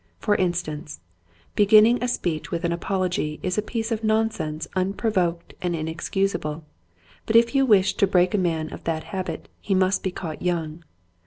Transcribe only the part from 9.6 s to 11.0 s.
must be caught young.